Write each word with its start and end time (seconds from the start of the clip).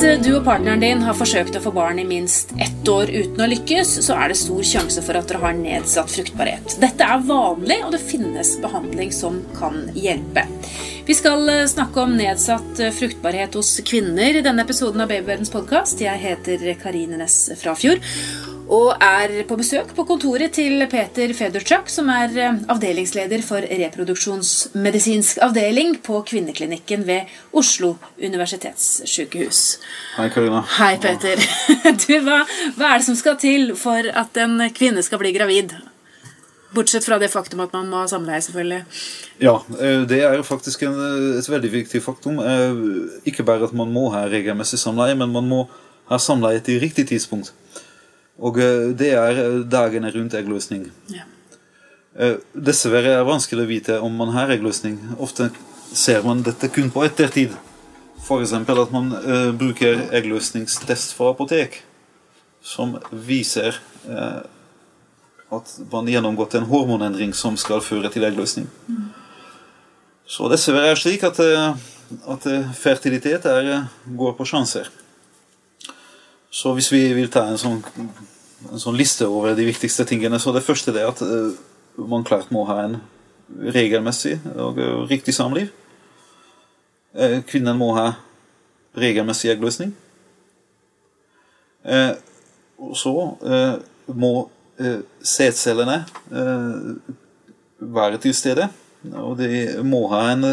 du 0.00 0.30
og 0.32 0.46
partneren 0.46 0.80
din 0.80 1.02
har 1.04 1.16
forsøkt 1.16 1.58
å 1.58 1.60
få 1.60 1.70
barn 1.76 1.98
i 2.00 2.06
minst 2.08 2.54
ett 2.62 2.88
år 2.88 3.10
uten 3.12 3.42
å 3.44 3.48
lykkes, 3.50 3.90
så 4.06 4.14
er 4.16 4.32
det 4.32 4.38
stor 4.40 4.62
sjanse 4.64 5.02
for 5.04 5.18
at 5.18 5.28
dere 5.28 5.42
har 5.42 5.58
nedsatt 5.58 6.12
fruktbarhet. 6.14 6.76
Dette 6.80 7.04
er 7.04 7.26
vanlig, 7.28 7.76
og 7.84 7.92
det 7.92 8.00
finnes 8.00 8.54
behandling 8.62 9.12
som 9.12 9.42
kan 9.58 9.82
hjelpe. 9.92 10.46
Vi 11.04 11.16
skal 11.18 11.44
eh, 11.52 11.66
snakke 11.68 12.00
om 12.06 12.16
nedsatt 12.16 12.80
eh, 12.80 12.94
fruktbarhet 12.96 13.58
hos 13.60 13.74
kvinner 13.84 14.40
i 14.40 14.44
denne 14.46 14.64
episoden 14.64 15.04
av 15.04 15.12
Babyverdens 15.12 15.52
podkast. 15.52 16.00
Jeg 16.00 16.22
heter 16.22 16.64
Karine 16.80 17.20
Næss 17.20 17.50
Frafjord 17.60 18.00
og 18.70 19.02
er 19.02 19.32
på 19.48 19.56
besøk 19.58 19.90
på 19.96 20.04
kontoret 20.06 20.52
til 20.54 20.84
Peter 20.90 21.32
Fedorchak, 21.34 21.90
som 21.90 22.10
er 22.14 22.36
eh, 22.38 22.58
avdelingsleder 22.70 23.42
for 23.42 23.66
reproduksjonsmedisinsk 23.66 25.40
avdeling 25.42 25.96
på 26.06 26.20
kvinneklinikken 26.28 27.02
ved 27.08 27.30
Oslo 27.56 27.96
universitetssykehus. 28.22 29.62
Hei, 30.16 30.28
Karina. 30.30 30.62
Hei, 30.78 30.94
Peter. 31.02 31.42
Du, 32.00 32.12
hva, 32.24 32.42
hva 32.76 32.92
er 32.92 33.00
det 33.00 33.06
som 33.08 33.16
skal 33.18 33.36
til 33.40 33.72
for 33.78 34.06
at 34.06 34.38
en 34.40 34.62
kvinne 34.74 35.02
skal 35.02 35.20
bli 35.20 35.32
gravid? 35.34 35.74
Bortsett 36.70 37.02
fra 37.02 37.18
det 37.18 37.32
faktum 37.32 37.64
at 37.64 37.74
man 37.74 37.90
må 37.90 38.04
ha 38.04 38.06
samleie, 38.10 38.42
selvfølgelig. 38.46 38.84
Ja, 39.42 39.56
eh, 39.82 40.04
det 40.06 40.22
er 40.22 40.38
jo 40.38 40.46
faktisk 40.46 40.86
en, 40.86 40.94
et 41.40 41.50
veldig 41.50 41.72
viktig 41.74 42.02
faktum. 42.04 42.38
Eh, 42.38 43.26
ikke 43.32 43.46
bare 43.46 43.66
at 43.66 43.74
man 43.74 43.90
må 43.90 44.12
ha 44.14 44.28
regelmessig 44.30 44.78
samleie, 44.78 45.18
men 45.18 45.34
man 45.34 45.50
må 45.50 45.64
ha 46.10 46.22
samleie 46.22 46.62
til 46.62 46.78
riktig 46.82 47.08
tidspunkt. 47.10 47.50
Og 48.40 48.60
eh, 48.60 48.90
det 48.96 49.10
er 49.16 49.40
dagene 49.70 50.12
rundt 50.14 50.36
eggløsning. 50.38 50.88
Ja. 51.12 51.26
Dessverre 52.52 53.12
er 53.12 53.20
det 53.20 53.28
vanskelig 53.28 53.62
å 53.62 53.70
vite 53.70 53.98
om 54.02 54.16
man 54.18 54.32
har 54.34 54.50
eggløsning. 54.50 54.96
Ofte 55.22 55.50
ser 55.94 56.24
man 56.26 56.42
dette 56.44 56.68
kun 56.72 56.90
på 56.92 57.04
ettertid. 57.06 57.54
F.eks. 58.20 58.52
at 58.52 58.92
man 58.92 59.12
bruker 59.56 60.02
eggløsningstest 60.18 61.14
fra 61.16 61.30
apotek, 61.32 61.78
som 62.60 62.98
viser 63.14 63.78
at 65.54 65.72
man 65.94 66.04
har 66.04 66.16
gjennomgått 66.16 66.58
en 66.58 66.68
hormonendring 66.68 67.32
som 67.34 67.56
skal 67.56 67.80
føre 67.80 68.10
til 68.12 68.26
eggløsning. 68.26 68.66
Mm. 68.90 69.06
Så 70.30 70.50
dessverre 70.50 70.90
er 70.90 70.94
det 70.94 71.02
slik 71.02 71.24
at, 71.26 71.40
at 72.34 72.50
fertilitet 72.78 73.46
er, 73.50 73.70
går 74.06 74.36
på 74.38 74.46
sjanser. 74.46 74.90
Så 76.50 76.74
hvis 76.74 76.90
vi 76.92 77.02
vil 77.14 77.30
ta 77.30 77.44
en 77.46 77.58
sånn, 77.58 77.80
en 78.68 78.80
sånn, 78.80 78.98
liste 78.98 79.28
over 79.28 79.54
de 79.56 79.66
viktigste 79.68 80.04
tingene, 80.08 80.38
så 80.40 80.52
det 80.54 80.64
første 80.66 80.92
er 80.92 81.08
at 81.08 81.22
uh, 81.24 81.52
man 82.10 82.26
klart 82.26 82.52
må 82.54 82.66
ha 82.68 82.80
en 82.84 82.98
regelmessig 83.74 84.36
og 84.54 84.80
uh, 84.80 85.02
riktig 85.10 85.34
samliv. 85.36 85.70
Uh, 87.16 87.40
kvinnen 87.48 87.78
må 87.78 87.92
ha 87.96 88.12
regelmessig 88.98 89.52
eggløsning. 89.52 89.94
og 92.80 92.96
så 92.96 93.12
må 94.06 94.32
sædcellene 95.22 96.04
være 97.80 98.18
til 98.20 98.34
stede. 98.34 98.66
Og 99.14 99.38
de 99.38 99.80
må 99.86 100.02
ha 100.10 100.32
en 100.32 100.44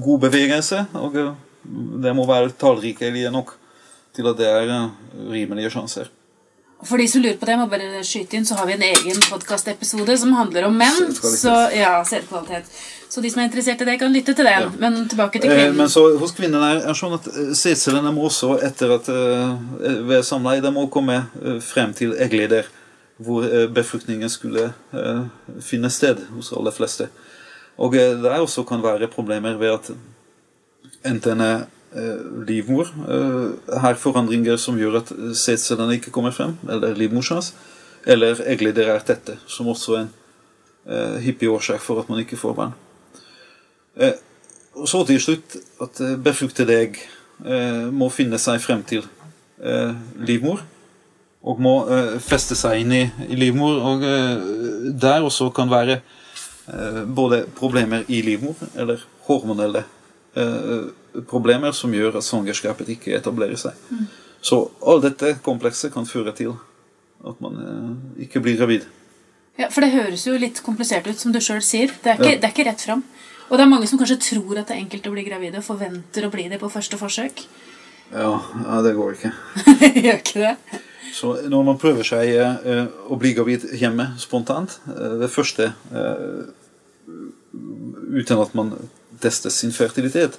god 0.00 0.20
bevegelse, 0.22 0.86
og 0.94 1.18
det 2.02 2.14
må 2.16 2.24
være 2.30 2.54
tallrikelig 2.56 3.26
nok 3.34 3.52
til 4.18 4.28
at 4.30 4.38
det 4.38 4.48
er 4.50 4.72
eh, 4.72 4.88
rimelige 5.30 5.70
sjanser. 5.70 6.10
For 6.86 7.00
de 7.00 7.08
som 7.10 7.22
lurer 7.22 7.38
på 7.40 7.46
det, 7.48 7.56
må 7.58 7.66
bare 7.70 8.02
skyte 8.06 8.38
inn, 8.38 8.46
så 8.46 8.54
har 8.58 8.68
vi 8.68 8.76
en 8.76 8.84
egen 8.86 9.18
podkastepisode 9.26 10.14
som 10.20 10.34
handler 10.38 10.68
om 10.68 10.76
menn. 10.78 11.12
Så, 11.16 11.54
ja, 11.74 11.96
sædkvalitet. 12.06 12.70
Så 13.08 13.22
de 13.24 13.30
som 13.32 13.40
er 13.42 13.48
interessert 13.48 13.82
i 13.82 13.88
det, 13.88 13.96
kan 13.98 14.12
lytte 14.14 14.34
til 14.36 14.46
den. 14.46 14.66
Ja. 14.68 14.72
Men 14.78 14.98
tilbake 15.10 15.40
til 15.40 15.50
kvinnen. 15.50 15.72
Eh, 15.72 15.78
men 15.80 15.90
så 15.90 16.04
hos 16.20 16.34
kvinnen 16.36 16.62
er 16.62 16.82
det 16.84 16.94
sånn 16.98 17.16
at 17.16 17.26
eh, 17.32 17.54
sædcellene 17.58 18.12
må 18.14 18.28
også, 18.28 18.52
etter 18.62 18.94
at 18.98 19.08
ved 20.06 20.22
samleie, 20.28 20.62
de 20.62 20.70
må 20.74 20.86
komme 20.92 21.22
frem 21.66 21.96
til 21.98 22.14
eggleder, 22.20 22.68
hvor 23.18 23.48
befruktningen 23.74 24.30
skulle 24.30 24.68
finne 25.64 25.90
sted 25.90 26.20
hos 26.36 26.52
alle 26.54 26.70
fleste. 26.70 27.08
Og 27.78 27.96
det 27.98 28.38
også 28.38 28.62
kan 28.68 28.84
være 28.84 29.10
problemer 29.10 29.58
ved 29.58 29.74
at 29.74 29.90
enten 31.06 31.42
Eh, 31.42 31.60
livmor 32.46 32.88
eh, 33.08 33.78
har 33.80 33.98
forandringer 34.00 34.58
som 34.60 34.78
gjør 34.78 35.00
at 35.00 35.12
sædcellene 35.36 35.96
ikke 35.96 36.12
kommer 36.12 36.34
frem, 36.36 36.56
eller 36.68 36.96
livmorsjans, 36.98 37.54
eller 38.06 38.40
eggleder 38.46 38.92
er 38.92 39.04
tette, 39.04 39.38
som 39.48 39.68
også 39.68 39.96
er 39.96 40.02
en 40.04 40.10
uh, 40.88 41.16
hyppig 41.20 41.48
årsak 41.50 41.80
for 41.82 42.00
at 42.00 42.08
man 42.08 42.20
ikke 42.22 42.38
får 42.40 42.54
barn. 42.56 42.76
Og 44.78 44.86
så 44.88 45.02
til 45.04 45.18
slutt 45.20 45.56
at 45.82 46.00
befruktede 46.22 46.76
egg 46.78 47.00
må 47.92 48.06
finne 48.14 48.38
seg 48.38 48.62
frem 48.62 48.84
til 48.86 49.02
livmor, 50.22 50.62
og 51.42 51.60
må 51.60 51.74
feste 52.22 52.54
seg 52.56 52.84
inn 52.84 52.94
i 52.94 53.36
livmor, 53.36 53.82
og 53.90 54.06
der 55.02 55.26
også 55.26 55.50
kan 55.50 55.68
være 55.68 55.98
både 57.10 57.42
problemer 57.58 58.06
i 58.08 58.22
livmor, 58.22 58.56
eller 58.78 59.02
hormonelle 59.26 59.82
problemer 61.30 61.74
som 61.76 61.94
gjør 61.94 62.18
at 62.18 62.26
svangerskapet 62.26 62.90
ikke 62.96 63.14
etablerer 63.16 63.58
seg. 63.60 63.76
Mm. 63.90 64.06
Så 64.44 64.60
all 64.86 65.02
dette 65.02 65.34
komplekset 65.44 65.92
kan 65.94 66.06
føre 66.06 66.34
til 66.36 66.54
at 67.26 67.40
man 67.42 67.58
eh, 67.62 68.24
ikke 68.26 68.42
blir 68.44 68.58
gravid. 68.60 68.86
Ja, 69.58 69.70
For 69.74 69.82
det 69.82 69.90
høres 69.96 70.26
jo 70.26 70.36
litt 70.38 70.60
komplisert 70.62 71.08
ut, 71.10 71.18
som 71.18 71.34
du 71.34 71.40
sjøl 71.42 71.62
sier. 71.66 71.90
Det 71.90 72.12
er, 72.12 72.20
ikke, 72.20 72.34
ja. 72.36 72.38
det 72.38 72.46
er, 72.46 72.54
ikke, 72.54 72.68
rett 72.70 72.84
fram. 72.86 73.02
Og 73.48 73.56
det 73.56 73.64
er 73.64 73.70
mange 73.72 73.88
som 73.90 73.98
kanskje 73.98 74.20
tror 74.22 74.60
at 74.60 74.68
det 74.68 74.76
er 74.76 74.84
enkelt 74.84 75.08
å 75.08 75.14
bli 75.16 75.24
gravide, 75.26 75.58
og 75.58 75.66
forventer 75.66 76.26
å 76.28 76.30
bli 76.30 76.46
det 76.52 76.60
på 76.60 76.70
første 76.70 77.00
forsøk. 77.00 77.42
Ja, 78.12 78.36
ja 78.38 78.78
det 78.86 78.94
går 78.96 79.16
ikke. 79.16 79.32
Gjør 80.04 80.20
ikke 80.20 80.44
det? 80.44 80.54
Så 81.12 81.32
når 81.48 81.64
man 81.64 81.80
prøver 81.80 82.06
seg 82.06 82.30
eh, 82.36 82.84
å 83.08 83.16
bli 83.18 83.32
gravid 83.36 83.64
hjemme 83.80 84.12
spontant 84.20 84.78
eh, 84.92 85.18
det 85.22 85.30
første 85.32 85.72
eh, 85.72 86.54
Uten 88.08 88.40
at 88.40 88.52
man 88.56 88.70
tester 89.20 89.52
sin 89.52 89.72
fertilitet, 89.74 90.36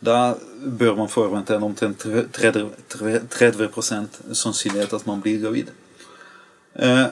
da 0.00 0.36
bør 0.62 0.94
man 0.94 1.08
forvente 1.10 1.56
en 1.56 1.62
omtrent 1.66 2.04
30 2.32 4.08
sannsynlighet 4.32 4.92
at 4.94 5.06
man 5.06 5.22
blir 5.22 5.40
gravid. 5.42 5.72
Eh, 6.78 7.06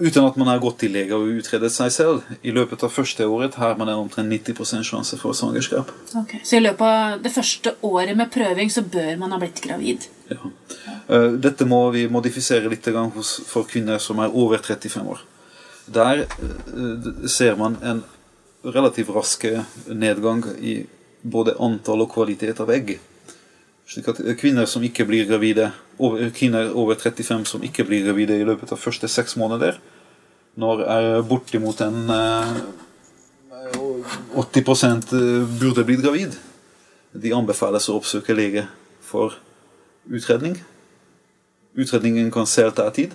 uten 0.00 0.24
at 0.24 0.36
man 0.40 0.48
har 0.48 0.62
gått 0.62 0.78
til 0.80 0.94
lege 0.96 1.12
og 1.12 1.28
utredet 1.28 1.68
seg 1.74 1.92
selv. 1.92 2.22
I 2.40 2.54
løpet 2.56 2.84
av 2.86 2.94
første 2.94 3.26
året 3.28 3.58
har 3.60 3.76
man 3.76 3.90
en 3.92 4.06
omtrent 4.06 4.32
90% 4.32 4.88
sjanse 4.88 5.18
for 5.20 5.36
svangerskap. 5.36 5.92
Okay. 6.22 6.40
Så 6.44 6.56
i 6.56 6.62
løpet 6.64 6.86
av 6.86 7.20
det 7.24 7.34
første 7.34 7.74
året 7.84 8.16
med 8.16 8.32
prøving 8.32 8.72
så 8.72 8.84
bør 8.84 9.12
man 9.20 9.36
ha 9.36 9.40
blitt 9.42 9.60
gravid? 9.64 10.08
Ja. 10.32 10.40
Eh, 11.12 11.28
dette 11.36 11.68
må 11.68 11.82
vi 11.92 12.06
modifisere 12.08 12.72
litt 12.72 12.88
for 12.88 13.68
kvinner 13.68 14.00
som 14.00 14.24
er 14.24 14.32
over 14.32 14.56
35 14.64 15.04
år. 15.04 15.20
Der 15.92 16.24
eh, 16.24 17.28
ser 17.28 17.60
man 17.60 17.76
en 17.82 18.04
relativt 18.64 19.12
rask 19.12 19.44
nedgang 19.90 20.46
i 20.56 20.86
både 21.22 21.56
antall 21.62 22.04
og 22.04 22.12
kvalitet 22.12 22.60
av 22.62 22.70
egg. 22.74 22.96
Slik 23.88 24.08
at 24.12 24.20
kvinner 24.40 24.68
som 24.70 24.84
ikke 24.86 25.06
blir 25.08 25.26
gravide, 25.28 25.70
over, 25.98 26.30
kvinner 26.34 26.70
over 26.74 26.98
35 26.98 27.44
som 27.50 27.64
ikke 27.66 27.84
blir 27.88 28.06
gravide 28.06 28.38
i 28.38 28.46
løpet 28.46 28.72
av 28.72 28.80
første 28.80 29.10
seks 29.10 29.36
måneder, 29.40 29.78
når 30.58 30.84
er 30.84 31.22
bortimot 31.26 31.80
en 31.84 32.10
eh, 32.12 32.56
80 34.34 35.12
eh, 35.12 35.58
burde 35.60 35.84
blitt 35.84 36.02
gravid. 36.02 36.36
De 37.12 37.32
anbefales 37.34 37.88
å 37.88 37.98
oppsøke 38.00 38.34
lege 38.36 38.66
for 39.04 39.36
utredning. 40.08 40.56
Utredningen 41.76 42.30
kan 42.32 42.48
selv 42.48 42.76
ta 42.76 42.88
tid. 42.90 43.14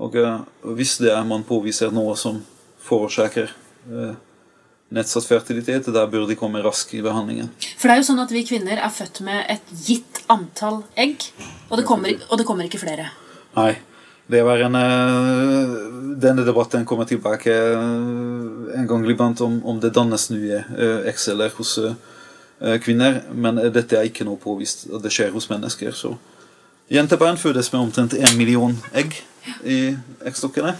Og 0.00 0.16
eh, 0.16 0.40
hvis 0.76 0.98
det 1.02 1.12
er 1.14 1.26
man 1.26 1.46
påviser 1.46 1.92
noe 1.94 2.16
som 2.18 2.40
forårsaker 2.86 3.50
eh, 3.90 4.14
nedsatt 4.90 5.26
fertilitet, 5.28 5.86
der 5.86 6.08
burde 6.10 6.32
de 6.32 6.38
komme 6.38 6.62
raskt 6.64 6.94
i 6.98 7.02
behandlingen. 7.04 7.50
For 7.78 7.88
det 7.88 7.94
er 7.94 8.00
jo 8.00 8.08
sånn 8.10 8.22
at 8.22 8.32
vi 8.34 8.42
kvinner 8.46 8.80
er 8.80 8.92
født 8.94 9.22
med 9.26 9.44
et 9.52 9.72
gitt 9.86 10.22
antall 10.32 10.82
egg, 10.98 11.28
og 11.68 11.78
det 11.80 11.86
kommer, 11.88 12.16
og 12.28 12.40
det 12.40 12.46
kommer 12.48 12.66
ikke 12.66 12.82
flere. 12.82 13.10
Nei. 13.58 13.72
Det 14.30 14.44
var 14.46 14.60
en, 14.62 14.76
eh, 14.78 15.70
Denne 16.22 16.44
debatten 16.46 16.84
kommer 16.86 17.04
tilbake 17.04 17.50
eh, 17.50 18.78
en 18.78 18.86
gang 18.86 19.06
iblant 19.10 19.40
om, 19.40 19.56
om 19.66 19.80
det 19.82 19.90
dannes 19.96 20.28
nye 20.30 20.60
X-celler 21.10 21.50
hos 21.56 21.78
kvinner, 22.84 23.22
men 23.32 23.56
dette 23.72 23.96
er 23.96 24.06
ikke 24.06 24.26
noe 24.28 24.38
påvist 24.38 24.84
at 24.92 25.02
det 25.02 25.10
skjer 25.10 25.32
hos 25.32 25.48
mennesker. 25.50 25.90
så 25.96 26.12
Jentebarn 26.90 27.38
fødes 27.38 27.72
med 27.72 27.80
omtrent 27.80 28.14
én 28.18 28.36
million 28.36 28.72
egg 28.92 29.14
i 29.62 29.94
eggstokkene. 30.26 30.72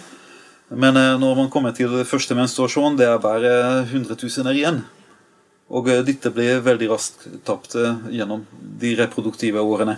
Men 0.71 0.97
eh, 0.97 1.19
når 1.19 1.35
man 1.35 1.51
kommer 1.51 1.75
til 1.75 1.91
første 2.07 2.37
menstruasjon, 2.39 2.99
det 2.99 3.09
er 3.11 3.23
bare 3.23 3.51
100 3.89 4.15
000 4.15 4.55
igjen. 4.55 4.85
Og 5.71 5.91
eh, 5.91 6.03
dette 6.07 6.31
blir 6.35 6.63
veldig 6.63 6.91
raskt 6.93 7.27
tapt 7.47 7.75
eh, 7.75 8.07
gjennom 8.15 8.45
de 8.79 8.95
reproduktive 9.01 9.63
årene. 9.63 9.97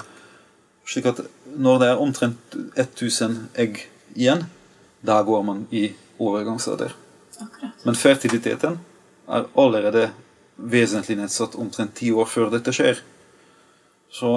Slik 0.89 1.11
at 1.13 1.21
når 1.53 1.83
det 1.83 1.91
er 1.91 2.01
omtrent 2.01 2.57
1000 2.81 3.37
egg 3.61 3.85
igjen, 4.17 4.47
da 5.05 5.21
går 5.27 5.45
man 5.45 5.67
i 5.71 5.91
overgangsalder. 6.23 6.97
Men 7.85 7.99
fertiliteten 7.99 8.81
er 9.29 9.47
allerede 9.59 10.09
vesentlig 10.57 11.19
nedsatt 11.19 11.57
omtrent 11.59 11.95
ti 11.99 12.13
år 12.15 12.29
før 12.31 12.51
dette 12.53 12.73
skjer. 12.73 13.01
Så 14.13 14.35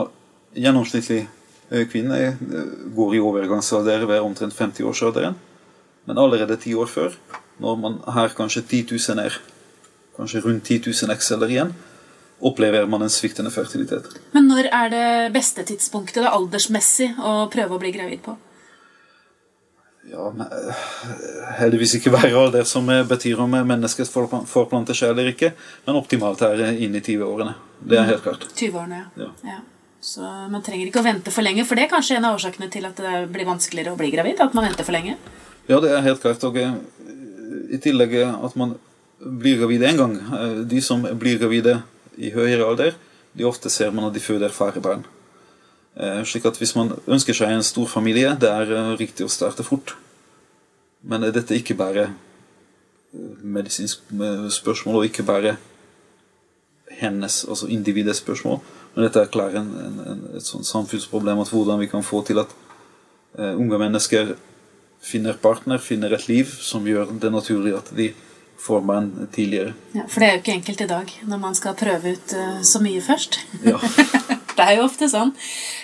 gjennomsnittlig 0.56 1.26
kvinne 1.92 2.20
går 2.96 3.18
i 3.18 3.22
overgangsalder 3.24 4.08
ved 4.10 4.24
omtrent 4.26 4.56
50-årsalderen. 4.58 5.38
Men 6.06 6.22
allerede 6.22 6.58
ti 6.62 6.76
år 6.78 6.90
før, 6.92 7.18
når 7.62 7.76
man 7.82 8.00
her 8.14 8.34
kanskje 8.38 8.62
10 8.62 8.86
000 8.94 9.26
er 9.26 9.38
kanskje 10.18 10.42
rundt 10.46 10.64
10 10.64 10.82
000 10.86 11.16
X-celler 11.18 11.52
igjen, 11.52 11.76
opplever 12.40 12.86
man 12.88 13.06
en 13.06 13.12
sviktende 13.12 13.52
fertilitet. 13.52 14.10
Men 14.36 14.50
når 14.52 14.70
er 14.70 14.92
det 14.92 15.08
beste 15.36 15.64
tidspunktet 15.68 16.24
det 16.24 16.32
aldersmessig 16.32 17.14
å 17.18 17.46
prøve 17.52 17.78
å 17.78 17.82
bli 17.82 17.94
gravid 17.96 18.22
på? 18.26 18.36
Ja, 20.06 20.28
men, 20.36 20.50
Heldigvis 21.58 21.96
ikke 21.98 22.12
hver 22.14 22.36
alder 22.38 22.68
som 22.70 22.90
betyr 23.10 23.40
om 23.42 23.56
mennesket 23.66 24.12
forplanter 24.12 24.98
seg 24.98 25.16
eller 25.16 25.32
ikke, 25.32 25.56
men 25.88 25.98
optimalt 25.98 26.44
er 26.46 26.68
inn 26.76 26.94
i 26.94 27.02
20-årene. 27.02 27.56
Det 27.82 27.98
er 27.98 28.12
helt 28.12 28.28
klart. 28.28 28.46
20-årene, 28.54 29.02
ja. 29.18 29.32
ja. 29.48 29.64
Så 30.06 30.22
man 30.22 30.62
trenger 30.62 30.86
ikke 30.86 31.02
å 31.02 31.08
vente 31.08 31.34
for 31.34 31.46
lenge, 31.46 31.66
for 31.66 31.80
det 31.80 31.88
er 31.88 31.94
kanskje 31.96 32.20
en 32.20 32.28
av 32.30 32.38
årsakene 32.38 32.70
til 32.70 32.86
at 32.86 33.00
det 33.02 33.24
blir 33.34 33.50
vanskeligere 33.50 33.96
å 33.96 33.98
bli 33.98 34.12
gravid? 34.14 34.38
At 34.44 34.54
man 34.54 34.68
venter 34.68 34.86
for 34.86 34.94
lenge? 34.94 35.18
Ja, 35.66 35.80
det 35.82 35.90
er 35.92 36.06
helt 36.06 36.22
klart. 36.22 36.44
Og 36.46 36.58
i 36.60 37.80
tillegg 37.82 38.14
at 38.22 38.56
man 38.60 38.76
blir 39.20 39.58
gravid 39.60 39.84
én 39.88 39.98
gang. 39.98 40.16
De 40.70 40.82
som 40.82 41.02
blir 41.18 41.40
gravide 41.42 41.80
i 42.18 42.32
høyere 42.32 42.68
alder, 42.68 42.96
de 43.36 43.48
ofte 43.48 43.70
ser 43.70 43.92
man 43.92 44.08
at 44.08 44.16
de 44.16 44.24
føder 44.24 44.54
færre 44.54 44.82
barn. 44.82 45.06
Eh, 45.96 46.22
slik 46.28 46.46
at 46.46 46.58
hvis 46.60 46.76
man 46.76 46.92
ønsker 47.08 47.36
seg 47.36 47.54
en 47.56 47.64
stor 47.64 47.88
familie, 47.88 48.34
det 48.40 48.50
er 48.52 48.72
eh, 48.72 48.94
riktig 49.00 49.26
å 49.26 49.32
starte 49.32 49.64
fort. 49.64 49.96
Men 51.08 51.24
dette 51.24 51.56
er 51.56 51.62
ikke 51.62 51.78
bare 51.80 52.10
eh, 52.10 53.38
medisinsk 53.42 54.12
spørsmål, 54.58 55.00
og 55.00 55.08
ikke 55.08 55.24
bare 55.28 55.56
hennes, 57.00 57.44
altså 57.48 57.72
individets 57.72 58.20
spørsmål. 58.24 58.60
Men 58.96 59.08
dette 59.08 59.24
er 59.24 59.32
klart 59.32 59.56
en, 59.60 59.72
et 60.36 60.46
samfunnsproblem 60.46 61.42
at 61.44 61.52
hvordan 61.52 61.80
vi 61.82 61.90
kan 61.92 62.04
få 62.04 62.22
til 62.28 62.40
at 62.44 62.54
unge 63.36 63.76
mennesker 63.76 64.30
finner 65.06 65.38
partner, 65.38 65.82
finner 65.82 66.16
et 66.16 66.28
liv 66.30 66.50
som 66.50 66.86
gjør 66.88 67.14
det 67.22 67.32
naturlig 67.34 67.76
at 67.78 67.92
de 67.96 68.12
får 68.66 68.82
man 68.82 69.12
tidligere. 69.36 69.74
Ja, 69.94 70.08
For 70.10 70.22
det 70.22 70.28
er 70.28 70.38
jo 70.38 70.42
ikke 70.42 70.56
enkelt 70.56 70.82
i 70.82 70.90
dag 70.90 71.12
når 71.30 71.42
man 71.42 71.58
skal 71.58 71.78
prøve 71.78 72.16
ut 72.16 72.36
uh, 72.38 72.62
så 72.66 72.82
mye 72.82 73.04
først. 73.04 73.40
Ja. 73.66 73.78
det 74.56 74.66
er 74.66 74.78
jo 74.78 74.86
ofte 74.88 75.10
sånn. 75.12 75.34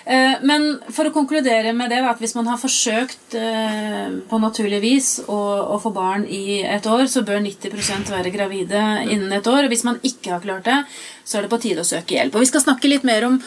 Uh, 0.05 0.41
men 0.47 0.67
for 0.93 1.07
å 1.07 1.13
konkludere 1.15 1.73
med 1.77 1.91
det, 1.93 2.01
at 2.07 2.21
hvis 2.21 2.35
man 2.37 2.49
har 2.49 2.59
forsøkt 2.61 3.35
uh, 3.37 4.17
på 4.29 4.41
naturlig 4.41 4.81
vis 4.83 5.11
å, 5.27 5.77
få 5.81 5.93
barn 5.95 6.27
i 6.29 6.61
et 6.61 6.85
år, 6.87 7.07
så 7.11 7.25
bør 7.27 7.41
90% 7.43 8.11
være 8.13 8.33
gravide 8.33 8.81
innen 9.07 9.31
et 9.37 9.47
år. 9.49 9.65
Og 9.65 9.73
hvis 9.73 9.85
man 9.87 10.01
ikke 10.07 10.35
har 10.35 10.43
klart 10.43 10.67
det, 10.67 10.81
så 11.25 11.39
er 11.39 11.45
det 11.45 11.53
på 11.53 11.61
tide 11.63 11.85
å 11.85 11.87
søke 11.87 12.17
hjelp. 12.17 12.35
Og 12.35 12.45
vi 12.45 12.51
skal 12.51 12.65
snakke 12.65 12.91
litt 12.91 13.07
mer 13.07 13.25
om, 13.27 13.39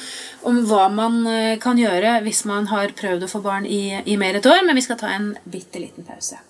om 0.49 0.65
hva 0.69 0.89
man 0.93 1.21
kan 1.63 1.79
gjøre 1.79 2.19
hvis 2.25 2.45
man 2.49 2.69
har 2.73 2.95
prøvd 2.97 3.27
å 3.27 3.31
få 3.31 3.43
barn 3.45 3.69
i, 3.69 4.01
i 4.05 4.19
mer 4.21 4.41
et 4.41 4.51
år, 4.51 4.65
men 4.67 4.79
vi 4.79 4.87
skal 4.87 5.01
ta 5.01 5.13
en 5.15 5.33
bitte 5.45 5.83
liten 5.83 6.07
pause. 6.07 6.41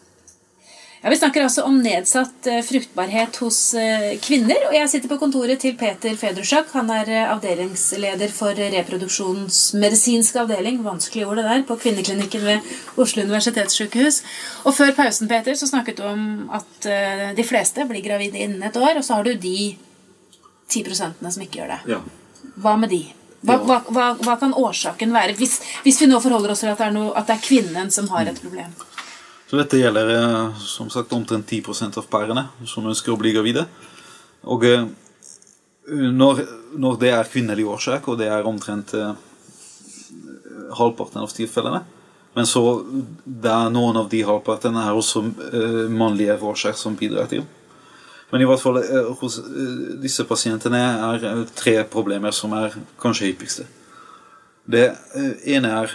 Ja, 1.05 1.11
Vi 1.11 1.17
snakker 1.17 1.43
altså 1.45 1.63
om 1.69 1.75
nedsatt 1.85 2.47
eh, 2.49 2.63
fruktbarhet 2.65 3.37
hos 3.45 3.59
eh, 3.77 4.15
kvinner. 4.25 4.57
og 4.71 4.73
Jeg 4.73 4.89
sitter 4.89 5.11
på 5.11 5.19
kontoret 5.21 5.61
til 5.61 5.75
Peter 5.77 6.15
Fedrusjak. 6.17 6.71
Han 6.73 6.89
er 6.95 7.11
eh, 7.13 7.27
avdelingsleder 7.29 8.33
for 8.33 8.57
reproduksjonsmedisinsk 8.57 10.39
avdeling 10.41 10.79
vanskelig 10.87 11.27
ord 11.29 11.43
det 11.43 11.45
der, 11.51 11.67
på 11.69 11.77
kvinneklinikken 11.83 12.47
ved 12.47 12.71
Oslo 12.97 13.27
universitetssykehus. 13.27 14.23
Og 14.65 14.79
Før 14.79 14.95
pausen 14.97 15.29
Peter, 15.29 15.53
så 15.61 15.69
snakket 15.69 16.01
du 16.01 16.07
om 16.09 16.25
at 16.57 16.89
de 17.37 17.45
fleste 17.45 17.85
blir 17.91 18.01
gravide 18.01 18.41
innen 18.41 18.65
et 18.65 18.81
år. 18.81 18.97
Og 18.97 19.05
så 19.05 19.19
har 19.19 19.29
du 19.29 19.35
de 19.37 19.77
10% 20.73 21.21
som 21.21 21.45
ikke 21.45 21.61
gjør 21.61 21.75
det. 21.75 21.81
Ja. 21.99 22.01
Hva 22.65 22.79
med 22.81 22.95
de? 22.97 23.03
Hva, 23.45 23.61
hva, 23.61 23.83
hva, 23.93 24.09
hva, 24.25 24.41
kan 24.41 24.57
årsaken 24.57 25.13
være, 25.13 25.37
hvis, 25.37 25.61
hvis, 25.85 26.01
vi 26.01 26.09
nå 26.09 26.25
forholder 26.25 26.57
oss 26.57 26.65
til 26.65 26.73
at 26.73 26.81
det, 26.81 26.95
noe, 26.97 27.13
at 27.13 27.29
det 27.29 27.37
er 27.37 27.45
kvinnen 27.45 27.93
som 27.93 28.09
har 28.17 28.33
et 28.33 28.41
problem? 28.41 28.73
Dette 29.55 29.79
gjelder 29.79 30.11
eh, 30.15 30.59
som 30.59 30.91
sagt 30.91 31.13
omtrent 31.13 31.47
10% 31.51 31.99
av 32.01 32.07
parene 32.11 32.47
som 32.67 32.87
ønsker 32.89 33.13
å 33.13 33.19
bli 33.21 33.35
gravide. 33.35 33.67
Og 34.51 34.65
eh, 34.67 34.87
når, 35.87 36.41
når 36.81 37.01
det 37.03 37.11
er 37.13 37.31
kvinnelig 37.31 37.67
årsak, 37.77 38.09
og 38.09 38.19
det 38.19 38.31
er 38.33 38.49
omtrent 38.49 38.95
eh, 38.99 39.13
halvparten 40.75 41.21
av 41.21 41.31
tilfellene 41.35 41.83
Men 42.35 42.47
så 42.51 42.63
det 43.25 43.51
er 43.53 43.69
noen 43.71 44.01
av 44.01 44.09
de 44.11 44.23
halvpartene 44.27 44.81
er 44.89 44.97
også 44.97 45.23
mannlige 45.93 46.35
årsak 46.43 46.75
som 46.75 46.97
bidrar 46.99 47.29
til. 47.31 47.45
Men 48.33 48.43
i 48.43 48.49
hvert 48.49 48.59
fall 48.59 48.81
hos 49.21 49.37
disse 50.03 50.25
pasientene 50.27 50.81
er 51.13 51.45
tre 51.55 51.77
problemer 51.87 52.35
som 52.35 52.57
er 52.59 52.75
kanskje 52.99 53.29
hyppigste. 53.29 53.69
Det 54.67 54.89
ene 55.47 55.71
er 55.85 55.95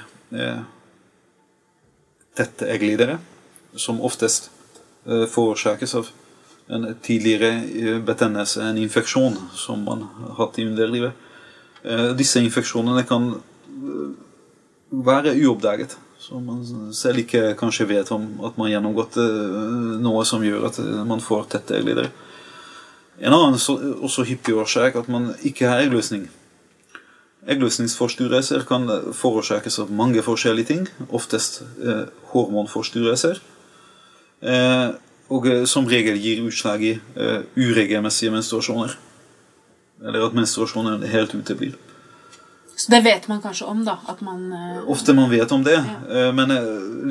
tette 2.39 2.71
eggglidere 2.71 3.17
som 3.75 4.01
oftest 4.01 4.49
eh, 5.05 5.25
forårsakes 5.25 5.95
av 5.95 6.07
en 6.67 6.95
tidligere 7.01 7.47
eh, 7.47 7.99
betennelse, 7.99 8.63
en 8.63 8.77
infeksjon 8.77 9.37
som 9.53 9.83
man 9.83 10.07
har 10.17 10.35
hatt 10.43 10.59
i 10.59 10.65
underlivet. 10.65 11.11
Eh, 11.83 12.11
disse 12.17 12.41
infeksjonene 12.43 13.03
kan 13.07 13.33
være 14.89 15.35
uoppdaget. 15.45 15.97
Så 16.19 16.39
man 16.43 16.65
selv 16.93 17.21
ikke 17.23 17.53
kanskje 17.57 17.87
vet 17.89 18.09
om 18.11 18.25
at 18.43 18.57
man 18.57 18.67
har 18.67 18.73
gjennomgått 18.75 19.15
noe 20.03 20.25
som 20.27 20.43
gjør 20.43 20.65
at 20.67 20.79
man 21.07 21.21
får 21.23 21.45
tette 21.53 21.77
egglidere. 21.77 22.09
En 23.23 23.33
annen 23.33 23.55
også 23.55 24.25
hyppig 24.27 24.57
årsak 24.59 24.97
at 24.99 25.07
man 25.09 25.29
ikke 25.47 25.69
har 25.69 25.85
eggløsning. 25.85 26.25
Eggløsningsforstyrrelser 27.49 28.65
kan 28.67 28.91
forårsakes 29.15 29.79
av 29.79 29.93
mange 29.95 30.21
forskjellige 30.25 30.69
ting, 30.73 30.83
oftest 31.07 31.61
hormonforstyrrelser. 32.33 33.39
Eh, 34.41 34.89
og 35.29 35.47
eh, 35.47 35.65
som 35.67 35.87
regel 35.89 36.17
gir 36.17 36.41
utslag 36.47 36.83
i 36.83 36.95
uh, 36.95 37.43
uregelmessige 37.59 38.31
menstruasjoner. 38.33 38.95
Eller 39.99 40.25
at 40.25 40.35
menstruasjonen 40.35 41.03
helt 41.11 41.35
uteblir. 41.35 41.75
Så 42.79 42.93
det 42.93 43.01
vet 43.03 43.27
man 43.27 43.41
kanskje 43.43 43.67
om, 43.67 43.83
da? 43.83 43.97
Man 44.23 44.53
Ofte 44.87 45.13
man 45.13 45.29
vet 45.29 45.51
om 45.51 45.63
det. 45.63 45.75
Ja. 45.75 46.29
Men 46.31 46.53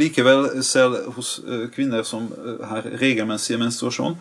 likevel, 0.01 0.63
selv 0.65 1.11
hos 1.13 1.35
kvinner 1.75 2.07
som 2.09 2.31
har 2.71 2.89
regelmessig 2.97 3.59
menstruasjon, 3.61 4.17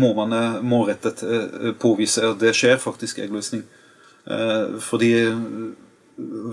må 0.00 0.10
man 0.16 0.32
målrettet 0.64 1.20
påvise 1.82 2.24
at 2.24 2.40
det 2.40 2.54
skjer 2.56 2.80
faktisk 2.80 3.20
eggløsning. 3.20 3.66
Fordi 4.88 5.12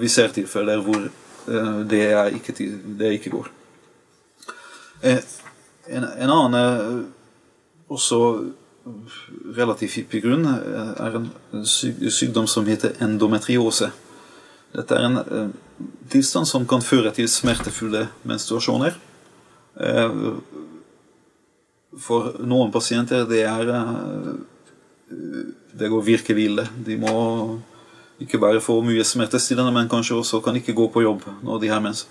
vi 0.04 0.12
ser 0.12 0.36
tilfeller 0.36 0.84
hvor 0.84 1.08
det, 1.88 2.04
ikke, 2.42 2.58
det 3.00 3.14
ikke 3.22 3.38
går. 3.38 3.48
En, 5.02 6.04
en 6.04 6.30
annen 6.30 6.58
eh, 6.58 7.04
også 7.88 8.20
relativt 9.58 10.00
hyppig 10.00 10.24
grunn 10.26 10.48
eh, 10.50 10.92
er 11.06 11.18
en 11.20 11.30
sykdom 11.66 12.48
som 12.50 12.68
heter 12.68 12.98
endometriose. 13.04 13.92
Dette 14.74 14.98
er 14.98 15.08
en 15.08 15.22
eh, 15.22 15.50
tilstand 16.12 16.50
som 16.50 16.68
kan 16.68 16.84
føre 16.84 17.14
til 17.16 17.30
smertefulle 17.32 18.08
menstruasjoner. 18.28 18.98
For 22.02 22.32
noen 22.42 22.72
pasienter 22.74 23.28
det 23.30 23.44
er 23.46 23.68
Det 25.78 25.90
går 25.92 26.02
virkelig 26.02 26.46
ille. 26.50 26.64
De 26.86 26.96
må 26.98 27.12
ikke 28.18 28.40
bare 28.42 28.62
få 28.62 28.80
mye 28.82 29.04
smertestillende, 29.06 29.72
men 29.72 29.90
kanskje 29.90 30.18
også 30.18 30.40
kan 30.42 30.56
ikke 30.58 30.74
gå 30.74 30.88
på 30.90 31.04
jobb 31.06 31.22
når 31.46 31.60
de 31.62 31.70
har 31.70 31.84
mens. 31.84 32.08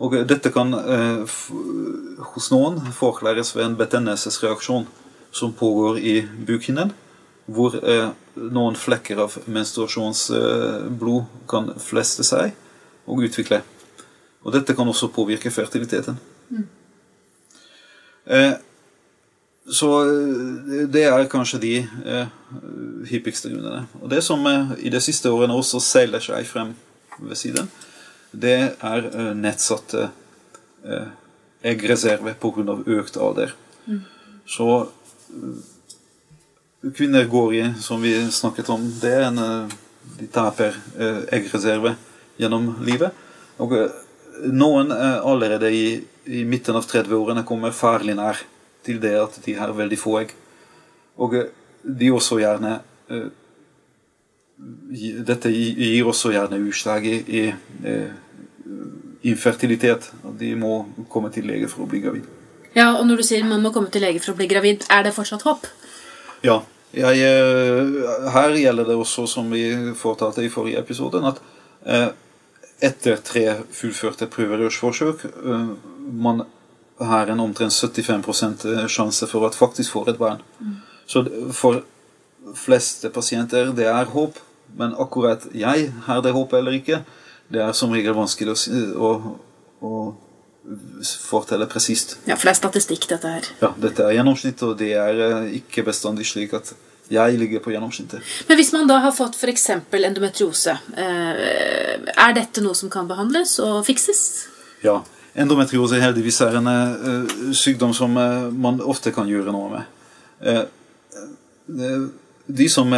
Og 0.00 0.16
dette 0.28 0.52
kan 0.54 0.72
eh, 0.80 1.36
hos 2.32 2.48
noen 2.52 2.80
forklares 2.96 3.52
ved 3.56 3.66
en 3.66 3.76
betennelsesreaksjon 3.76 4.88
som 5.30 5.52
pågår 5.54 6.00
i 6.00 6.14
bukhinnen, 6.46 6.94
hvor 7.50 7.76
eh, 7.82 8.08
noen 8.40 8.78
flekker 8.78 9.20
av 9.26 9.36
menstruasjonsblod 9.50 11.20
eh, 11.20 11.36
kan 11.50 11.72
fleste 11.82 12.24
seg 12.26 12.56
og 13.10 13.26
utvikle. 13.26 13.60
Og 14.40 14.54
dette 14.54 14.74
kan 14.76 14.88
også 14.88 15.10
påvirke 15.12 15.52
fertiliteten. 15.52 16.16
Mm. 16.48 16.66
Eh, 18.30 18.52
så 19.70 19.90
eh, 20.06 20.86
det 20.88 21.04
er 21.10 21.28
kanskje 21.30 21.60
de 21.62 21.74
eh, 21.82 22.32
hyppigste 23.10 23.52
grunnene. 23.52 23.84
Og 24.00 24.10
det 24.10 24.22
som 24.24 24.46
i 24.78 24.92
de 24.92 25.00
siste 25.02 25.30
årene 25.30 25.56
også 25.56 25.82
seiler 25.84 26.24
seg 26.24 26.48
frem 26.48 26.74
ved 27.20 27.36
siden, 27.36 27.68
det 28.30 28.58
er 28.78 29.08
uh, 29.10 29.32
nedsatte 29.34 30.08
uh, 30.86 31.08
eggreserver 31.66 32.36
pga. 32.40 32.76
økt 32.86 33.16
alder. 33.16 33.54
Mm. 33.86 34.02
Så 34.46 34.68
uh, 34.86 35.56
kvinner 36.96 37.26
går 37.28 37.54
i, 37.54 37.64
som 37.80 38.02
vi 38.02 38.14
snakket 38.30 38.70
om, 38.70 38.86
det 39.00 39.16
er 39.18 39.26
en, 39.28 39.40
de 40.16 40.26
taper 40.32 40.78
eggreserve 41.28 41.92
gjennom 42.40 42.70
livet. 42.86 43.12
Og 43.60 43.74
noen 44.48 44.88
allerede 44.88 45.68
i, 45.76 45.82
i 46.24 46.40
midten 46.48 46.78
av 46.78 46.86
30-årene 46.88 47.44
kommer 47.44 47.76
farlig 47.76 48.14
nær 48.16 48.40
til 48.86 48.96
det 49.02 49.12
at 49.20 49.36
de 49.44 49.58
har 49.58 49.74
veldig 49.76 49.98
få 50.00 50.14
egg. 50.22 50.32
Og 51.20 51.36
de 51.84 52.08
også 52.16 52.40
gjerne 52.40 52.78
dette 55.26 55.52
gir 55.52 56.08
også 56.08 56.32
gjerne 56.34 56.58
utslag 56.68 57.06
i, 57.06 57.16
i 57.40 57.42
eh, 57.86 58.10
infertilitet. 59.30 60.10
De 60.38 60.54
må 60.58 60.84
komme 61.12 61.30
til 61.32 61.46
lege 61.48 61.68
for 61.70 61.84
å 61.84 61.90
bli 61.90 62.02
gravid. 62.04 62.26
Ja, 62.74 62.92
og 62.96 63.06
når 63.06 63.20
du 63.20 63.26
sier 63.26 63.46
man 63.46 63.62
må 63.64 63.72
komme 63.74 63.90
til 63.92 64.04
lege 64.04 64.22
for 64.22 64.34
å 64.34 64.38
bli 64.38 64.48
gravid, 64.50 64.86
er 64.92 65.06
det 65.06 65.14
fortsatt 65.16 65.46
håp? 65.48 65.66
Ja. 66.46 66.60
Jeg, 66.90 67.20
eh, 67.22 68.30
her 68.34 68.56
gjelder 68.58 68.88
det 68.88 68.96
også, 68.98 69.26
som 69.30 69.50
vi 69.50 69.62
fortalte 69.94 70.42
i 70.42 70.50
forrige 70.50 70.80
episode, 70.82 71.20
at 71.22 71.38
eh, 71.86 72.08
etter 72.82 73.20
tre 73.22 73.44
fullførte 73.70 74.26
prøverørsforsøk 74.32 75.22
eh, 75.28 75.68
man 76.10 76.42
har 76.98 77.30
en 77.30 77.44
omtrent 77.46 77.72
75% 77.72 78.66
sjanse 78.90 79.28
for 79.30 79.46
at 79.46 79.54
faktisk 79.54 79.94
får 79.94 80.10
et 80.10 80.18
barn. 80.18 80.42
Mm. 80.58 80.74
Så 81.06 81.22
for 81.54 81.84
fleste 82.58 83.10
pasienter 83.14 83.70
det 83.76 83.86
er 83.86 84.10
håp, 84.10 84.38
men 84.78 84.94
akkurat 84.98 85.46
jeg 85.56 85.90
her 86.06 86.24
det 86.24 86.34
håpet 86.36 86.58
eller 86.60 86.76
ikke, 86.78 87.02
det 87.50 87.62
er 87.64 87.72
som 87.76 87.92
regel 87.94 88.14
vanskelig 88.14 88.54
å, 88.54 89.10
å, 89.10 89.10
å 89.82 89.94
fortelle 91.02 91.66
presist. 91.66 92.18
Ja, 92.28 92.36
for 92.36 92.48
det 92.48 92.54
er 92.54 92.58
statistikk, 92.60 93.08
dette 93.10 93.32
her. 93.32 93.48
Ja, 93.62 93.72
dette 93.80 94.06
er 94.06 94.14
gjennomsnitt, 94.18 94.62
og 94.66 94.76
det 94.80 94.92
er 94.98 95.22
eh, 95.24 95.54
ikke 95.60 95.84
bestandig 95.88 96.28
slik 96.28 96.54
at 96.56 96.72
jeg 97.10 97.38
ligger 97.40 97.62
på 97.64 97.72
gjennomsnittet. 97.74 98.22
Men 98.46 98.60
hvis 98.60 98.70
man 98.74 98.86
da 98.90 99.00
har 99.02 99.14
fått 99.16 99.38
f.eks. 99.38 99.66
endometriose, 99.98 100.76
eh, 100.94 101.96
er 102.12 102.36
dette 102.36 102.62
noe 102.62 102.76
som 102.78 102.92
kan 102.92 103.08
behandles 103.10 103.56
og 103.64 103.80
fikses? 103.88 104.20
Ja. 104.84 105.00
Endometriose 105.40 105.98
heldigvis 106.02 106.40
er 106.42 106.56
en 106.58 106.66
uh, 106.66 107.34
sykdom 107.54 107.92
som 107.94 108.10
man 108.10 108.80
ofte 108.82 109.12
kan 109.14 109.28
gjøre 109.30 109.52
noe 109.54 109.68
med. 109.70 110.72
De 112.50 112.66
som 112.68 112.90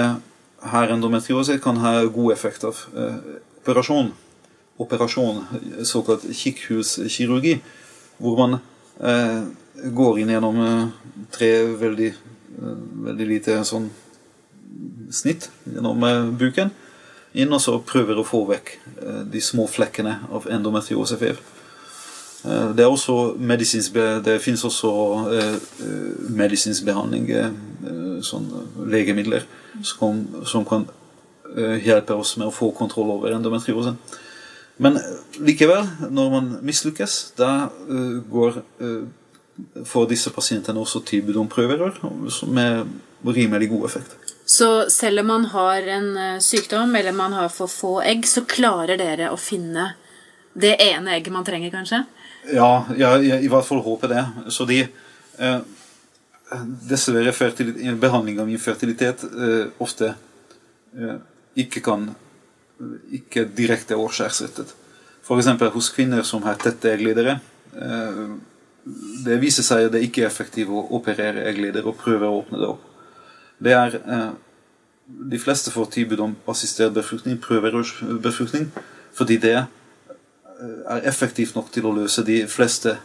har 0.70 0.92
endometriose, 0.94 1.58
kan 1.62 1.80
ha 1.82 1.96
god 2.04 2.32
effekt 2.32 2.64
av 2.68 2.84
operasjon 3.62 4.12
operasjon, 4.76 5.44
såkalt 5.84 6.24
kikkhuskirurgi, 6.34 7.60
hvor 8.18 8.38
man 8.38 8.58
eh, 9.00 9.42
går 9.94 10.22
inn 10.22 10.32
gjennom 10.32 10.60
eh, 10.64 10.86
tre 11.34 11.50
veldig, 11.80 12.10
eh, 12.58 12.78
veldig 13.08 13.28
lite 13.34 13.58
sånn 13.68 13.90
snitt 15.12 15.50
gjennom 15.68 16.06
eh, 16.08 16.30
buken, 16.40 16.72
inn 17.32 17.52
og 17.52 17.62
så 17.64 17.78
prøver 17.86 18.20
å 18.20 18.26
få 18.26 18.44
vekk 18.50 18.76
eh, 18.76 19.22
de 19.32 19.42
små 19.44 19.68
flekkene 19.70 20.18
av 20.32 20.48
endometriosevev. 20.52 21.42
Eh, 22.46 22.68
det, 22.76 22.86
er 22.86 22.90
også 22.90 23.34
det 24.24 24.40
finnes 24.42 24.64
også 24.68 24.92
medisinsk 26.32 26.88
behandling, 26.88 27.28
sånn 28.26 28.48
legemidler, 28.90 29.46
som, 29.86 30.24
som 30.48 30.66
kan 30.68 30.88
hjelpe 31.52 32.16
oss 32.16 32.38
med 32.40 32.48
å 32.48 32.54
få 32.54 32.70
kontroll 32.72 33.10
over 33.12 33.34
endometriosen. 33.36 33.98
Men 34.80 34.96
likevel, 35.36 35.84
når 36.08 36.30
man 36.32 36.46
mislykkes, 36.64 37.16
da 37.36 37.50
uh, 37.68 38.22
går 38.32 38.62
får 39.86 40.06
disse 40.08 40.30
pasientene 40.32 40.80
også 40.80 41.02
tilbud 41.06 41.36
om 41.36 41.48
prøverør 41.50 41.98
med 42.48 42.88
rimelig 43.36 43.68
god 43.70 43.84
effekt. 43.90 44.14
Så 44.48 44.88
selv 44.90 45.20
om 45.20 45.28
man 45.28 45.44
har 45.52 45.86
en 45.92 46.08
sykdom 46.42 46.96
eller 46.96 47.12
man 47.12 47.36
har 47.36 47.52
for 47.52 47.70
få 47.70 47.92
egg, 48.00 48.24
så 48.26 48.46
klarer 48.48 48.98
dere 48.98 49.28
å 49.30 49.36
finne 49.38 49.92
det 50.52 50.74
ene 50.82 51.14
egget 51.16 51.32
man 51.32 51.44
trenger, 51.46 51.70
kanskje? 51.72 52.02
Ja, 52.52 52.84
jeg, 52.96 53.28
jeg 53.28 53.46
i 53.46 53.50
hvert 53.52 53.68
fall 53.68 53.84
håper 53.84 54.10
det. 54.12 54.24
Så 54.52 54.66
de 54.68 54.82
Dessverre 56.88 57.32
behandling 58.00 58.40
av 58.42 58.50
infertilitet 58.50 59.24
ofte 59.80 60.14
ikke 61.56 61.80
kan 61.84 62.10
ikke 63.14 63.44
direkte 63.56 63.96
årsaksrettet. 63.96 64.74
F.eks. 65.22 65.50
hos 65.74 65.90
kvinner 65.94 66.22
som 66.26 66.42
har 66.46 66.58
tette 66.60 66.90
eggledere. 66.90 67.38
Eh, 67.72 68.24
det 69.26 69.38
viser 69.42 69.66
seg 69.66 69.86
at 69.86 69.94
det 69.94 70.02
ikke 70.06 70.24
er 70.24 70.30
effektivt 70.30 70.72
å 70.72 70.82
operere 70.98 71.44
eggledere 71.46 71.86
og 71.86 72.00
prøve 72.00 72.26
å 72.26 72.40
åpne 72.40 72.62
det 72.62 72.70
opp. 72.72 72.88
Det 73.62 73.76
er 73.76 74.00
eh, 74.02 74.32
De 75.12 75.38
fleste 75.38 75.70
får 75.70 75.90
tilbud 75.92 76.20
om 76.24 76.34
assistert 76.48 76.94
befruktning, 76.94 77.36
prøverørsbefruktning, 77.42 78.70
fordi 79.14 79.36
det 79.42 79.56
eh, 79.58 80.76
er 80.96 81.08
effektivt 81.10 81.54
nok 81.54 81.70
til 81.74 81.86
å 81.86 81.94
løse 81.94 82.24
de 82.26 82.42
fleste 82.48 82.96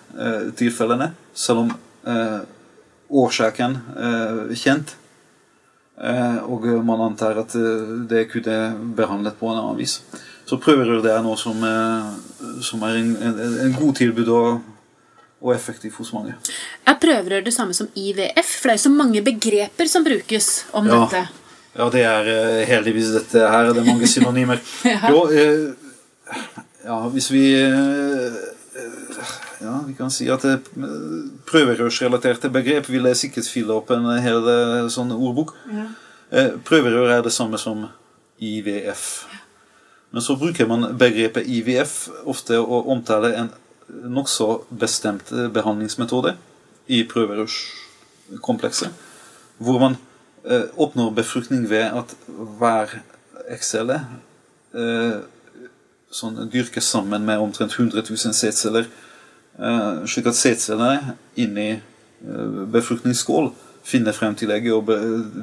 tilfellene, 0.57 1.11
selv 1.33 1.65
om 1.65 1.73
årsaken 3.09 3.77
er 3.97 4.55
kjent 4.57 4.95
Eh, 5.97 6.37
og 6.45 6.65
man 6.85 7.01
antar 7.01 7.39
at 7.41 7.55
eh, 7.57 7.93
det 8.09 8.27
kunne 8.29 8.57
behandlet 8.97 9.37
på 9.39 9.49
en 9.49 9.57
annen 9.57 9.79
vis. 9.79 9.97
Så 10.45 10.59
prøverør 10.61 11.01
det 11.01 11.13
er 11.15 11.23
noe 11.25 11.37
som, 11.41 11.57
eh, 11.65 12.59
som 12.63 12.83
er 12.85 12.99
en, 12.99 13.15
en, 13.17 13.39
en, 13.63 13.73
god 13.73 13.95
tilbud 13.97 14.29
og, 14.29 14.59
og 15.41 15.55
effektiv 15.55 15.97
hos 15.97 16.13
mange. 16.13 16.35
Er 16.85 16.99
prøverør 17.01 17.41
det 17.47 17.55
samme 17.55 17.73
som 17.73 17.89
IVF? 17.97 18.53
For 18.59 18.69
det 18.69 18.75
er 18.75 18.79
jo 18.79 18.85
så 18.85 18.93
mange 18.93 19.25
begreper 19.25 19.89
som 19.89 20.05
brukes 20.05 20.51
om 20.77 20.85
ja. 20.85 21.01
dette. 21.01 21.25
Ja, 21.77 21.89
det 21.93 22.05
er 22.09 22.31
heldigvis 22.69 23.11
dette. 23.17 23.49
Her 23.49 23.73
Det 23.73 23.81
er 23.81 23.89
mange 23.89 24.11
synonymer. 24.13 24.61
ja. 24.85 25.01
Jo, 25.09 25.25
eh, 25.33 25.73
ja, 26.85 27.01
hvis 27.09 27.31
vi 27.33 27.45
ja, 29.61 29.83
vi 29.87 29.93
kan 29.97 30.11
si 30.13 30.27
at 30.29 30.43
prøverørsrelaterte 31.47 32.49
begrep 32.53 32.89
vil 32.91 33.09
sikkert 33.17 33.49
fylle 33.49 33.77
opp 33.79 33.91
en 33.93 34.05
hel 34.21 34.49
eh, 34.51 34.89
sånn 34.93 35.13
ordbok. 35.15 35.55
Ja. 35.71 35.85
Eh, 36.29 36.49
prøverør 36.67 37.15
er 37.15 37.23
det 37.25 37.33
samme 37.33 37.57
som 37.61 37.87
IVF. 38.37 39.25
Men 40.13 40.23
så 40.23 40.37
bruker 40.39 40.69
man 40.69 40.91
begrepet 40.99 41.47
IVF 41.49 41.95
ofte 42.29 42.59
å 42.59 42.83
omtale 42.93 43.33
en 43.39 43.49
nokså 43.87 44.67
bestemt 44.69 45.31
eh, 45.33 45.47
behandlingsmetode 45.53 46.35
i 46.93 47.01
prøverørskomplekset. 47.09 49.05
Hvor 49.57 49.81
man 49.81 49.97
oppnår 50.79 51.09
befruktning 51.11 51.65
ved 51.67 51.91
at 51.91 52.13
hver 52.29 52.93
eggcelle 53.51 53.97
sånn, 56.07 56.37
dyrkes 56.53 56.87
sammen 56.87 57.25
med 57.27 57.41
omtrent 57.43 57.75
100 57.75 58.05
000 58.07 58.37
sædceller 58.37 58.87
Eh, 58.87 59.06
slik 59.57 60.27
at 60.29 60.37
sædcellene 60.37 61.15
inni 61.35 61.69
eh, 61.71 62.65
befruktningsskål 62.73 63.51
finner 63.87 64.13
frem 64.13 64.35
til 64.35 64.51
egget, 64.51 64.73
og 64.73 64.89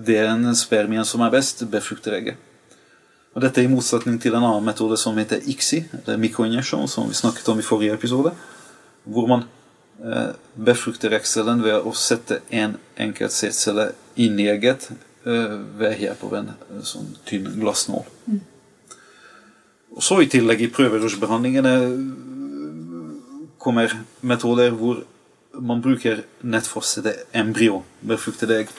det 0.07 0.19
er 0.21 0.31
en 0.31 0.55
spermien 0.55 1.05
som 1.05 1.25
er 1.25 1.33
best, 1.33 1.65
befrukter 1.71 2.15
egget. 2.19 2.37
Og 3.35 3.43
Dette 3.43 3.61
er 3.61 3.67
i 3.67 3.73
motsetning 3.73 4.21
til 4.23 4.37
en 4.37 4.45
annen 4.45 4.67
metode 4.67 4.99
som 5.01 5.17
heter 5.19 5.43
ICSI, 5.43 5.81
eller 6.05 6.21
mikroinjeksjon, 6.23 6.87
som 6.89 7.09
vi 7.09 7.19
snakket 7.19 7.49
om 7.51 7.59
i 7.59 7.67
forrige 7.67 7.97
episode, 7.97 8.31
hvor 9.05 9.27
man 9.27 9.47
eh, 10.05 10.37
befrukter 10.55 11.17
eggcellen 11.17 11.65
ved 11.65 11.81
å 11.83 11.95
sette 11.99 12.43
en 12.55 12.77
enkelt 13.01 13.35
sædcelle 13.35 13.91
inn 14.15 14.39
i 14.39 14.51
egget 14.53 14.91
ved 15.25 15.95
hjelp 16.03 16.21
av 16.27 16.35
en 16.37 16.49
sånn 16.85 17.07
tynn 17.25 17.47
glassnål. 17.57 18.03
Mm. 18.29 18.43
Og 19.97 20.03
så 20.05 20.19
I 20.21 20.29
tillegg 20.29 20.67
i 20.67 20.69
prøverørsbehandlingene 20.75 21.73
kommer 23.65 23.93
metoder 24.21 24.75
hvor 24.77 25.03
man 25.61 25.83
bruker 25.83 26.25
nettfossede 26.43 27.15
embryo, 27.35 27.83
befruktede 28.03 28.59
egg. 28.63 28.73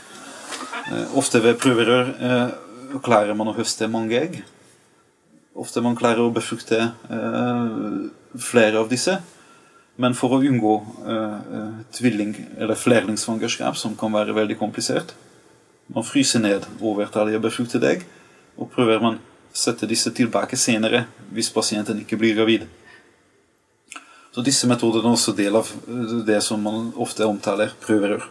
Eh, 0.91 1.17
ofte 1.17 1.41
ved 1.43 1.57
prøverør 1.61 2.11
eh, 2.13 2.99
klarer 3.03 3.35
man 3.37 3.49
å 3.51 3.55
høste 3.57 3.89
mange 3.91 4.19
egg. 4.19 4.41
Ofte 5.55 5.81
man 5.83 5.95
klarer 5.97 6.25
å 6.25 6.33
befrukte 6.35 6.81
eh, 6.83 7.77
flere 8.41 8.81
av 8.81 8.91
disse. 8.91 9.17
Men 9.95 10.11
for 10.11 10.35
å 10.35 10.41
unngå 10.43 10.73
tvilling- 11.95 12.35
eller 12.59 12.75
flerlingsvangerskap, 12.75 13.77
som 13.79 13.93
kan 13.95 14.11
være 14.11 14.33
veldig 14.35 14.57
komplisert, 14.59 15.13
man 15.87 16.03
fryser 16.03 16.41
ned 16.43 16.65
overtallige 16.81 17.39
befruktede 17.39 17.93
egg, 17.93 18.03
og 18.59 18.73
prøver 18.73 18.99
man 18.99 19.21
å 19.21 19.55
sette 19.55 19.87
disse 19.87 20.11
tilbake 20.11 20.59
senere 20.59 21.05
hvis 21.31 21.47
pasienten 21.55 22.01
ikke 22.03 22.19
blir 22.19 22.35
gravid. 22.35 22.67
Så 24.35 24.43
disse 24.43 24.67
metodene 24.67 25.07
er 25.07 25.15
også 25.15 25.31
del 25.31 25.55
av 25.55 25.69
det 26.27 26.41
som 26.43 26.59
man 26.59 26.89
ofte 26.99 27.23
omtaler 27.23 27.71
prøverør. 27.85 28.25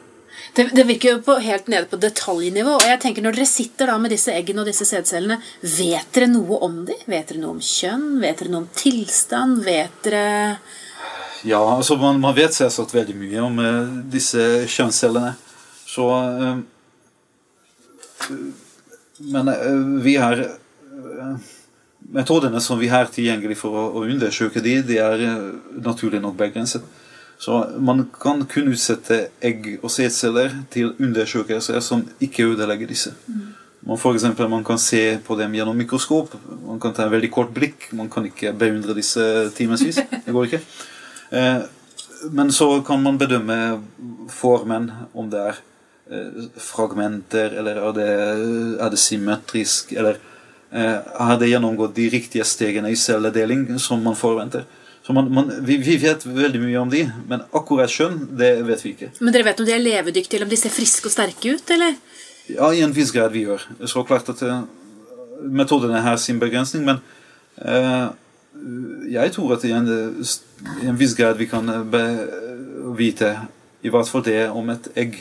Det, 0.52 0.66
det, 0.76 0.84
virker 0.84 1.14
jo 1.14 1.20
på, 1.24 1.38
helt 1.40 1.70
nede 1.72 1.88
på 1.88 1.96
detaljnivå. 1.96 2.74
og 2.76 2.84
jeg 2.84 3.00
tenker 3.00 3.24
Når 3.24 3.38
dere 3.38 3.46
sitter 3.48 3.88
da 3.88 3.94
med 4.02 4.12
disse 4.12 4.34
eggene 4.34 4.60
og 4.60 4.68
disse 4.68 4.84
sædcellene, 4.84 5.38
vet 5.62 6.10
dere 6.12 6.28
noe 6.28 6.58
om 6.66 6.82
dem? 6.84 7.00
Vet 7.08 7.32
dere 7.32 7.40
noe 7.40 7.54
om 7.56 7.62
kjønn? 7.64 8.04
Vet 8.20 8.42
dere 8.42 8.52
noe 8.52 8.66
om 8.66 8.68
tilstand? 8.76 9.62
Vet 9.64 9.96
dere 10.04 10.26
Ja, 11.48 11.62
altså 11.62 11.96
man, 12.00 12.20
man 12.20 12.36
vet 12.36 12.52
selvsagt 12.56 12.92
veldig 12.92 13.16
mye 13.22 13.40
om 13.46 13.58
uh, 13.64 13.96
disse 14.12 14.44
kjønnscellene. 14.76 15.34
Så 15.88 16.10
uh, 16.12 16.60
Men 19.24 19.48
uh, 19.48 20.04
vi 20.04 20.18
har 20.20 20.44
metodene 22.12 22.60
som 22.60 22.78
vi 22.78 22.90
har 22.92 23.08
tilgjengelig 23.12 23.56
for 23.60 23.76
å, 23.76 23.86
å 23.98 24.04
undersøke 24.08 24.62
de, 24.64 24.78
de 24.86 25.00
er 25.02 25.24
eh, 25.24 25.48
naturlig 25.84 26.20
nok 26.22 26.36
begrenset. 26.38 26.84
Så 27.38 27.58
man 27.82 28.06
kan 28.20 28.44
kun 28.48 28.70
utsette 28.72 29.28
egg 29.44 29.66
og 29.80 29.90
sædceller 29.92 30.54
til 30.72 30.94
undersøkelser 31.02 31.80
som 31.84 32.04
ikke 32.22 32.46
ødelegger 32.52 32.88
disse. 32.88 33.14
Mm. 33.26 33.52
Man, 33.84 34.00
for 34.00 34.16
eksempel, 34.16 34.48
man 34.48 34.64
kan 34.64 34.78
se 34.80 35.18
på 35.26 35.36
dem 35.36 35.56
gjennom 35.58 35.76
mikroskop. 35.76 36.32
Man 36.64 36.80
kan 36.80 36.94
ta 36.96 37.04
en 37.04 37.12
veldig 37.12 37.30
kort 37.34 37.50
blikk. 37.52 37.90
Man 37.92 38.08
kan 38.12 38.24
ikke 38.24 38.54
beundre 38.56 38.96
disse 38.96 39.50
timevis. 39.56 40.00
Det 40.00 40.34
går 40.34 40.50
ikke. 40.50 40.64
Eh, 41.34 41.62
men 42.30 42.50
så 42.52 42.66
kan 42.86 43.00
man 43.02 43.16
bedømme 43.18 43.56
formen, 44.30 44.84
om 45.18 45.30
det 45.32 45.40
er 45.40 45.56
eh, 46.12 46.44
fragmenter, 46.62 47.56
eller 47.58 47.80
er 47.80 47.96
det, 47.96 48.10
er 48.84 48.92
det 48.92 49.00
symmetrisk, 49.00 49.94
eller 49.96 50.20
eh, 50.74 50.96
har 51.26 51.38
det 51.40 51.50
gjennomgått 51.50 51.94
de 51.96 52.08
riktige 52.12 52.46
stegene 52.48 52.90
i 52.92 52.98
celledeling 52.98 53.66
som 53.78 54.02
man 54.02 54.18
forventer. 54.18 54.66
Så 55.04 55.12
man, 55.12 55.28
man, 55.34 55.50
vi, 55.66 55.76
vi, 55.84 55.98
vet 56.00 56.24
veldig 56.24 56.60
mye 56.62 56.80
om 56.80 56.90
de, 56.92 57.02
men 57.28 57.44
akkurat 57.52 57.92
skjønn, 57.92 58.22
det 58.38 58.54
vet 58.64 58.84
vi 58.84 58.94
ikke. 58.94 59.10
Men 59.20 59.34
dere 59.34 59.50
vet 59.50 59.60
om 59.60 59.68
de 59.68 59.74
er 59.74 59.82
levedyktige, 59.82 60.38
eller 60.38 60.48
om 60.48 60.54
de 60.54 60.60
ser 60.62 60.72
friske 60.72 61.10
og 61.10 61.12
sterke 61.12 61.52
ut, 61.52 61.72
eller? 61.74 61.98
Ja, 62.48 62.70
i 62.72 62.80
en 62.84 62.94
viss 62.96 63.12
grad 63.12 63.34
vi 63.34 63.44
gjør. 63.44 63.66
Så 63.88 64.04
klart 64.08 64.30
at 64.32 64.40
uh, 64.48 64.62
metodene 65.44 66.00
har 66.04 66.16
sin 66.20 66.40
begrensning, 66.40 66.86
men 66.88 67.02
uh, 67.60 68.16
jeg 69.12 69.34
tror 69.36 69.58
at 69.58 69.68
i 69.68 69.74
en, 69.76 69.90
i 69.92 70.88
en, 70.88 70.96
viss 70.96 71.12
grad 71.18 71.36
vi 71.36 71.50
kan 71.52 71.68
be, 71.92 72.02
vite 72.96 73.34
i 73.84 73.92
hvert 73.92 74.08
fall 74.08 74.24
det 74.24 74.46
om 74.48 74.70
et 74.72 74.88
egg 74.96 75.18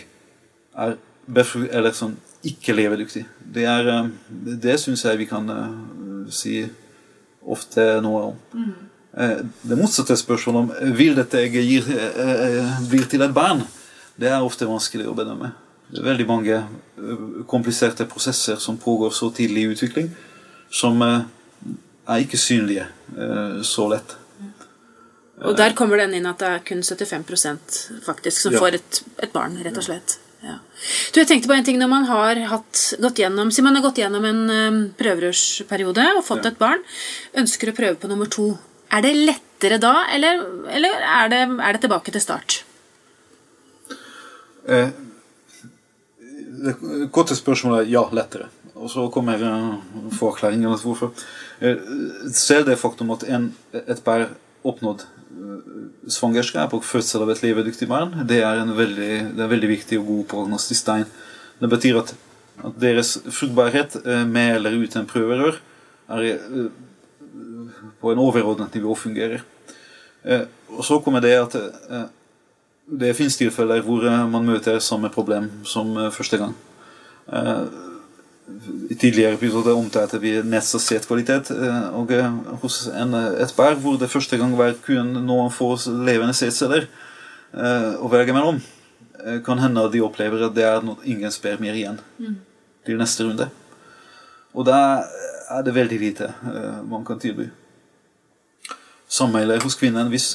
er 0.79 0.95
eller 1.27 1.95
sånn 1.95 2.15
ikke 2.43 2.75
levedyktig. 2.75 3.25
Det, 3.55 3.67
er, 3.69 3.89
uh, 3.89 4.09
det 4.65 4.79
syns 4.81 5.05
jeg 5.05 5.21
vi 5.21 5.29
kan 5.29 5.47
si 6.31 6.57
ofte 7.43 7.85
noe 8.03 8.25
om. 8.31 8.41
Mm. 8.55 8.73
Det 9.61 9.77
motsatte 9.77 10.15
spørsmålet 10.17 10.59
om 10.63 10.93
vil 10.97 11.13
dette 11.17 11.37
egget 11.37 11.67
gir, 11.67 11.89
blir 12.89 13.03
til 13.11 13.21
et 13.21 13.35
barn, 13.35 13.61
det 14.19 14.29
er 14.29 14.45
ofte 14.45 14.67
vanskelig 14.69 15.07
å 15.09 15.15
bedømme 15.17 15.51
Det 15.89 16.01
er 16.01 16.07
veldig 16.07 16.25
mange 16.29 16.55
eh, 16.57 17.23
kompliserte 17.49 18.05
prosesser 18.09 18.57
som 18.61 18.79
pågår 18.81 19.11
så 19.13 19.29
tidlig 19.33 19.63
i 19.63 19.71
utvikling, 19.75 20.07
som 20.73 21.01
eh, 21.05 21.25
er 22.09 22.23
ikke 22.23 22.39
synlige 22.41 22.87
eh, 23.13 23.59
så 23.61 23.87
lett. 23.91 24.15
Og 25.43 25.57
der 25.57 25.75
kommer 25.77 25.99
den 26.01 26.15
inn 26.17 26.25
at 26.29 26.39
det 26.41 26.49
er 26.49 26.63
kun 26.65 26.81
75% 26.81 27.77
faktisk 28.05 28.45
som 28.45 28.55
ja. 28.55 28.61
får 28.63 28.79
et, 28.79 29.01
et, 29.17 29.33
barn, 29.33 29.59
rett 29.65 29.77
og 29.77 29.85
slett. 29.85 30.17
Ja. 30.43 30.57
Du, 31.13 31.21
jeg 31.21 31.27
tenkte 31.29 31.47
på 31.47 31.55
en 31.55 31.63
ting 31.63 31.77
Når 31.79 31.87
man 31.87 32.03
har 32.09 32.39
hatt, 32.51 32.79
gått 32.99 33.21
gjennom 33.21 33.47
Si 33.53 33.63
man 33.63 33.77
har 33.77 33.85
gått 33.85 34.01
gjennom 34.01 34.25
en 34.27 34.41
um, 34.51 34.79
prøverørsperiode 34.99 36.03
og 36.17 36.25
fått 36.27 36.43
ja. 36.43 36.51
et 36.51 36.59
barn, 36.59 36.83
ønsker 37.39 37.71
å 37.71 37.75
prøve 37.77 37.95
på 38.01 38.09
nummer 38.11 38.27
to. 38.27 38.49
Er 38.93 39.05
det 39.05 39.13
lettere 39.15 39.79
da, 39.81 39.93
eller, 40.11 40.43
eller 40.67 40.99
er, 40.99 41.31
det, 41.31 41.39
er, 41.47 41.77
det, 41.77 41.81
tilbake 41.85 42.13
til 42.13 42.23
start? 42.23 42.57
Eh, 44.67 44.91
det 46.63 46.75
korte 47.15 47.37
spørsmålet 47.39 47.85
er 47.85 47.93
ja, 47.95 48.03
lettere. 48.13 48.51
Og 48.75 48.91
så 48.91 49.07
kommer 49.13 49.39
forklaringen 50.19 50.67
til 50.75 50.91
hvorfor. 50.91 51.25
Eh, 51.63 51.79
Selv 52.35 52.67
det 52.67 52.79
faktum 52.81 53.15
at 53.15 53.25
en, 53.31 53.51
et 53.73 54.03
par 54.03 54.27
oppnådd 54.67 55.07
svangerskap 56.11 56.73
og 56.75 56.85
fødsel 56.87 57.25
av 57.25 57.33
et 57.33 57.43
levedyktig 57.43 57.87
barn, 57.89 58.15
det 58.29 58.41
er 58.43 58.61
en 58.61 58.73
veldig, 58.77 59.11
er 59.33 59.51
veldig 59.51 59.69
viktig 59.71 59.99
og 60.01 60.09
god 60.09 60.23
prognostisk 60.33 60.87
tegn. 60.87 61.05
Det 61.61 61.69
betyr 61.71 62.01
at, 62.01 62.15
at 62.63 62.79
deres 62.81 63.15
fruktbarhet 63.29 63.99
eh, 64.03 64.25
med 64.27 64.57
eller 64.57 64.79
uten 64.83 65.07
prøverør 65.09 65.61
er 66.13 66.69
på 68.01 68.11
en 68.11 68.19
overordnet 68.19 68.75
nivå 68.75 68.93
fungerer. 68.99 69.41
Og 70.73 70.83
så 70.85 70.99
kommer 71.03 71.23
det 71.23 71.31
at 71.39 71.55
det 72.85 73.13
finnes 73.15 73.37
tilfeller 73.39 73.83
hvor 73.85 74.03
eh, 74.07 74.25
man 74.29 74.45
møter 74.47 74.81
samme 74.83 75.11
problem 75.13 75.49
som 75.67 75.95
eh, 75.97 76.11
første 76.11 76.39
gang. 76.41 76.55
Eh, 78.47 78.69
I 78.93 78.97
tidligere 78.99 79.37
episoder 79.37 79.77
omtalte 79.77 80.19
vi 80.19 80.35
nedsatt 80.43 81.07
kvalitet. 81.07 81.51
Og 81.97 82.13
hos 82.63 82.87
en, 82.91 83.15
et 83.39 83.55
par 83.55 83.77
hvor 83.79 83.97
det 83.99 84.11
første 84.11 84.37
gang 84.37 84.55
var 84.57 84.75
kun 84.85 85.13
noen 85.23 85.51
få 85.53 85.75
levende 85.87 86.35
sædceller 86.37 86.87
å 87.53 88.07
velge 88.09 88.33
mellom, 88.33 88.55
kan 89.45 89.59
hende 89.61 89.83
de 89.93 89.99
opplever 90.01 90.41
at 90.47 90.55
det 90.55 90.63
er 90.65 90.79
noe, 90.81 90.97
ingen 91.05 91.29
spermier 91.29 91.75
igjen 91.77 91.99
mm. 92.17 92.31
til 92.89 92.97
neste 92.97 93.27
runde. 93.27 93.45
Og 94.57 94.65
da 94.65 94.79
er 95.53 95.61
det 95.61 95.75
veldig 95.75 95.99
lite 96.01 96.31
man 96.89 97.05
kan 97.05 97.21
tilby. 97.21 97.45
Samme 99.05 99.43
gjelder 99.43 99.61
hos 99.61 99.77
kvinnen 99.77 100.09
hvis 100.09 100.31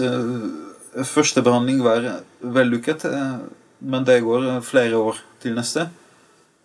første 1.07 1.43
behandling 1.43 1.83
var 1.85 2.23
vellykket, 2.41 3.05
eh, 3.05 3.39
men 3.79 4.05
det 4.05 4.23
går 4.23 4.61
flere 4.61 4.97
år 4.97 5.19
til 5.43 5.55
neste. 5.55 5.89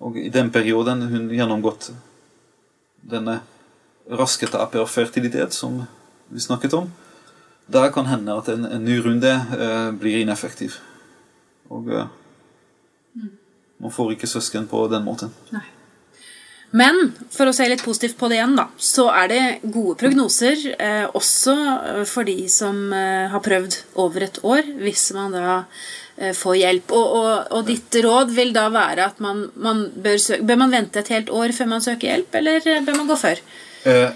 Og 0.04 0.18
i 0.20 0.30
den 0.34 0.52
perioden 0.52 1.06
hun 1.08 1.30
gjennomgått 1.32 1.92
denne 3.08 3.40
raske 4.12 4.50
tapet 4.52 4.82
av 4.82 4.90
fertilitet 4.92 5.56
som 5.56 5.84
vi 6.28 6.42
snakket 6.44 6.76
om, 6.76 6.90
da 7.72 7.86
kan 7.92 8.10
hende 8.10 8.36
at 8.36 8.50
en, 8.52 8.66
en 8.68 8.84
ny 8.84 8.98
runde 9.04 9.32
eh, 9.32 9.92
blir 9.96 10.20
ineffektiv. 10.20 10.76
Og 11.72 11.88
eh, 11.94 12.10
mm. 13.16 13.32
man 13.86 13.96
får 13.96 14.18
ikke 14.18 14.28
søsken 14.28 14.68
på 14.68 14.84
den 14.92 15.08
måten. 15.08 15.32
Nei. 15.56 15.64
Men 16.74 17.12
for 17.30 17.46
å 17.46 17.54
se 17.54 17.68
litt 17.70 17.84
positivt 17.86 18.18
på 18.18 18.28
det 18.32 18.40
igjen, 18.40 18.56
da, 18.58 18.66
så 18.82 19.06
er 19.14 19.28
det 19.30 19.42
gode 19.62 19.94
prognoser 20.02 20.58
eh, 20.74 21.04
også 21.06 21.54
eh, 21.54 22.00
for 22.10 22.26
de 22.26 22.48
som 22.50 22.88
eh, 22.98 23.30
har 23.30 23.44
prøvd 23.46 23.78
over 24.02 24.26
et 24.26 24.40
år, 24.42 24.72
hvis 24.82 25.12
man 25.14 25.36
da 25.38 25.60
eh, 26.18 26.34
får 26.38 26.56
hjelp. 26.60 26.94
Og, 26.96 27.18
og, 27.20 27.32
og, 27.52 27.66
ditt 27.68 27.98
råd 28.06 28.34
vil 28.36 28.54
da 28.56 28.68
være 28.74 29.10
at 29.12 29.20
man, 29.24 29.46
man 29.56 29.86
bør, 29.96 30.18
søke, 30.22 30.46
bør 30.50 30.62
man 30.64 30.76
vente 30.76 31.04
et 31.04 31.12
helt 31.16 31.34
år 31.34 31.56
før 31.58 31.72
man 31.76 31.86
søker 31.86 32.12
hjelp, 32.12 32.40
eller 32.42 32.70
eh, 32.76 32.82
bør 32.86 33.00
man 33.02 33.12
gå 33.12 33.20
før? 33.24 33.44
Eh, 33.90 34.10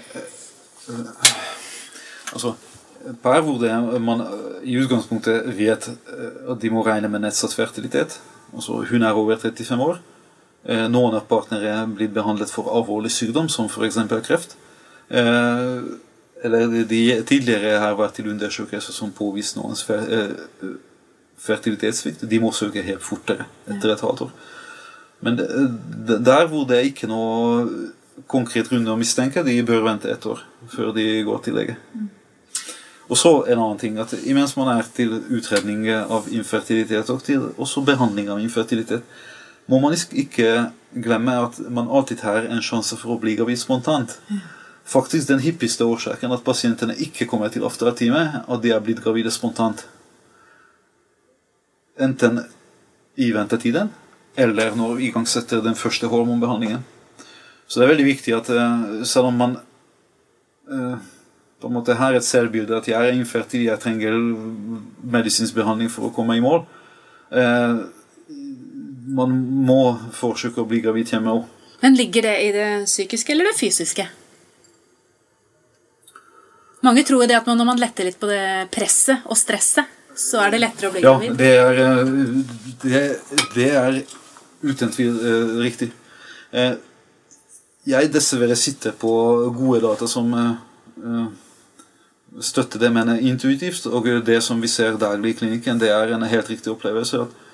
altså 2.32 2.56
Per 3.22 3.40
hvor 3.40 3.56
det 3.62 3.72
man 4.04 4.20
i 4.66 4.74
utgangspunktet 4.76 5.46
vet 5.56 5.86
at 5.88 6.58
de 6.60 6.70
må 6.74 6.82
regne 6.84 7.08
med 7.08 7.22
nedsatt 7.22 7.54
fertilitet. 7.56 8.18
Altså 8.52 8.82
hun 8.90 9.06
er 9.06 9.16
over 9.16 9.38
35 9.38 9.84
år. 9.84 10.00
Eh, 10.68 10.84
noen 10.90 11.14
av 11.16 11.24
partnere 11.30 11.70
er 11.70 11.86
blitt 11.88 12.12
behandlet 12.16 12.50
for 12.52 12.68
alvorlig 12.74 13.12
sykdom, 13.14 13.48
som 13.48 13.70
f.eks. 13.70 14.00
kreft. 14.26 14.56
Eh, 15.08 15.86
eller 16.44 16.84
de 16.90 17.00
tidligere 17.26 17.78
har 17.82 17.96
vært 17.98 18.18
til 18.18 18.28
undersøkelse 18.30 18.92
som 18.94 19.14
påviste 19.14 19.58
noens 19.58 19.84
eh, 19.90 20.34
fertilitetssvikt. 21.42 22.26
De 22.30 22.40
må 22.42 22.52
søke 22.52 22.84
helt 22.84 23.04
fortere 23.04 23.46
etter 23.68 23.94
et 23.94 24.04
halvt 24.04 24.26
år. 24.26 24.34
Men 25.20 25.38
der 25.38 26.46
hvor 26.50 26.66
det 26.68 26.78
er 26.78 26.90
ikke 26.90 27.10
noe 27.10 27.64
konkret 28.30 28.70
runde 28.72 28.92
å 28.92 28.98
mistenke, 28.98 29.42
de 29.46 29.56
bør 29.66 29.86
vente 29.86 30.10
et 30.10 30.26
år 30.26 30.44
før 30.70 30.92
de 30.94 31.06
går 31.26 31.42
til 31.44 31.58
lege. 31.58 31.76
Og 33.08 33.16
så 33.16 33.32
en 33.48 33.56
annen 33.56 33.78
ting, 33.80 33.96
at 33.98 34.12
Imens 34.28 34.54
man 34.58 34.68
er 34.74 34.86
til 34.94 35.14
utredning 35.32 35.86
av 35.88 36.28
infertilitet 36.34 37.08
og 37.10 37.22
til 37.24 37.48
også 37.56 37.82
behandling 37.86 38.28
av 38.28 38.42
infertilitet, 38.42 39.06
må 39.68 39.80
man 39.80 39.94
ikke 39.96 40.68
glemme 40.92 41.34
at 41.44 41.58
man 41.70 41.88
alltid 41.88 42.22
har 42.24 42.46
en 42.48 42.62
sjanse 42.64 42.96
for 43.00 43.14
å 43.14 43.20
bli 43.20 43.36
gravid 43.36 43.60
spontant. 43.60 44.16
Faktisk 44.88 45.28
den 45.28 45.42
hyppigste 45.44 45.84
årsaken 45.84 46.32
at 46.32 46.44
pasientene 46.44 46.96
ikke 47.04 47.26
kommer 47.28 47.52
til 47.52 47.66
aftertime, 47.68 48.44
at 48.48 48.62
de 48.64 48.72
er 48.72 48.84
blitt 48.84 49.02
gravide 49.04 49.32
spontant. 49.32 49.84
Enten 51.98 52.42
i 53.18 53.32
ventetiden 53.34 53.90
eller 54.38 54.74
når 54.78 54.98
vi 54.98 55.08
igangsetter 55.08 55.62
den 55.64 55.74
første 55.74 56.06
hormonbehandlingen. 56.10 56.84
Så 57.66 57.80
det 57.80 57.86
er 57.86 57.92
veldig 57.92 58.06
viktig 58.06 58.34
at 58.36 58.50
eh, 58.54 58.84
selv 59.08 59.32
om 59.32 59.40
man 59.42 59.56
uh, 60.70 60.94
på 61.58 61.68
en 61.68 61.74
måte 61.74 61.96
har 61.98 62.14
et 62.14 62.24
selvbilde 62.24 62.76
at 62.78 62.86
jeg 62.88 62.96
er 63.08 63.18
infertil, 63.18 63.66
jeg 63.66 63.82
trenger 63.82 64.14
medisinsk 65.02 65.58
behandling 65.58 65.90
for 65.92 66.08
å 66.08 66.12
komme 66.14 66.38
i 66.38 66.44
mål, 66.44 66.62
uh, 67.34 67.82
man 69.18 69.36
må 69.66 69.82
forsøke 70.14 70.62
å 70.62 70.68
bli 70.70 70.80
gravid 70.84 71.10
hjemme 71.12 71.34
òg. 71.34 71.44
Men 71.82 71.98
ligger 71.98 72.28
det 72.28 72.38
i 72.44 72.48
det 72.54 72.70
psykiske 72.86 73.34
eller 73.34 73.50
det 73.50 73.58
fysiske? 73.58 74.06
Mange 76.86 77.02
tror 77.06 77.26
det 77.26 77.40
at 77.40 77.46
når 77.50 77.66
man 77.66 77.80
letter 77.80 78.06
litt 78.06 78.20
på 78.20 78.30
det 78.30 78.68
presset 78.70 79.26
og 79.26 79.38
stresset, 79.38 79.97
så 80.18 80.42
er 80.42 80.54
det 80.54 80.62
lettere 80.64 80.90
å 80.90 80.94
bli 80.94 81.02
ja, 81.04 81.14
gravid. 81.14 81.30
Ja, 81.30 81.38
det 81.38 81.50
er, 81.62 81.80
eh, 81.86 82.12
det, 82.82 83.02
det 83.54 83.68
er 83.78 83.98
uten 84.66 84.94
tvil 84.94 85.18
eh, 85.22 85.56
riktig. 85.62 85.90
Eh, 86.50 86.72
jeg 87.88 88.12
dessverre 88.12 88.56
sitter 88.58 88.96
på 88.98 89.10
gode 89.56 89.82
data 89.86 90.08
som 90.10 90.32
eh, 90.34 91.28
støtter 92.44 92.82
det, 92.82 92.90
men 92.92 93.14
intuitivt. 93.18 93.86
Og 93.86 94.10
det 94.26 94.42
som 94.44 94.60
vi 94.60 94.70
ser 94.70 94.98
daglig 95.00 95.36
i 95.36 95.38
klinikken, 95.42 95.80
det 95.80 95.94
er 95.94 96.12
en 96.12 96.26
helt 96.28 96.50
riktig 96.50 96.74
opplevelse. 96.74 97.22
at 97.24 97.44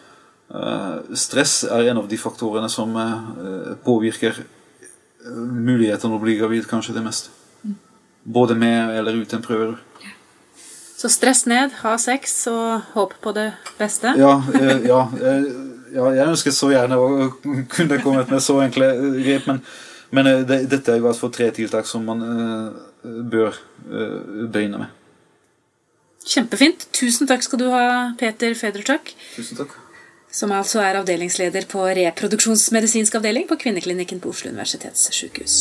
Eh, 0.55 1.15
stress 1.17 1.65
er 1.65 1.89
en 1.89 1.99
av 2.03 2.09
de 2.09 2.19
faktorene 2.21 2.69
som 2.71 2.93
eh, 3.01 3.71
påvirker 3.85 4.37
eh, 4.39 5.39
muligheten 5.41 6.13
å 6.13 6.21
bli 6.21 6.37
gravid 6.39 6.69
kanskje 6.71 6.95
det 6.99 7.05
mest. 7.05 7.31
Både 8.23 8.57
med 8.57 8.95
eller 8.99 9.17
uten 9.25 9.43
prøver. 9.45 9.79
Så 10.95 11.11
stress 11.11 11.45
ned, 11.51 11.75
ha 11.83 11.97
sex 11.99 12.45
og 12.51 12.95
håp 12.95 13.17
på 13.23 13.35
det 13.37 13.51
beste? 13.79 14.15
Ja, 14.19 14.39
ja 14.87 15.01
ja, 15.95 16.09
jeg 16.17 16.27
ønsker 16.33 16.55
så 16.55 16.71
gjerne 16.73 16.99
å 16.99 17.29
kunne 17.71 18.01
kommet 18.03 18.33
med 18.33 18.43
så 18.43 18.59
enkle 18.65 18.91
grep, 19.21 19.47
men, 19.51 19.61
men 20.15 20.31
det, 20.49 20.65
dette 20.73 20.95
er 20.95 21.01
i 21.01 21.05
hvert 21.05 21.21
fall 21.21 21.33
tre 21.35 21.51
tiltak 21.55 21.89
som 21.89 22.05
man 22.09 22.25
uh, 22.25 22.85
bør 23.05 23.55
uh, 23.55 24.51
begynne 24.51 24.85
med. 24.85 25.01
Kjempefint. 26.25 26.87
Tusen 26.97 27.29
takk 27.29 27.45
skal 27.45 27.61
du 27.61 27.67
ha, 27.73 27.87
Peter 28.21 28.57
Federchuk. 28.57 29.13
Tusen 29.37 29.61
takk. 29.61 29.77
Som 30.35 30.55
altså 30.57 30.81
er 30.83 30.99
avdelingsleder 30.99 31.69
på 31.71 31.85
reproduksjonsmedisinsk 32.01 33.21
avdeling 33.21 33.47
på 33.47 33.61
Kvinneklinikken 33.61 34.25
på 34.25 34.33
Oslo 34.35 34.51
universitetssykehus. 34.51 35.61